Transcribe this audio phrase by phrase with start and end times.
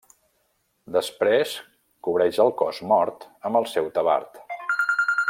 [0.95, 1.53] Després
[2.07, 4.45] cobreix el cos mort amb el seu tabard.